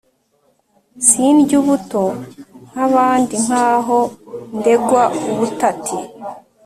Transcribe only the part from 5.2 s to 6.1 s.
ubutati